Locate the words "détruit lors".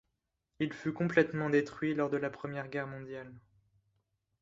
1.51-2.09